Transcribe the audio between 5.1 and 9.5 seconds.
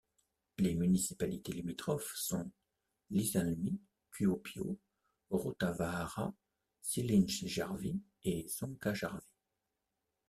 Rautavaara, Siilinjärvi et Sonkajärvi.